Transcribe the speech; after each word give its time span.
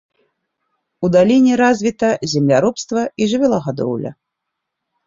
У 1.07 1.09
даліне 1.17 1.53
развіта 1.63 2.09
земляробства 2.35 3.07
і 3.23 3.31
жывёлагадоўля. 3.37 4.11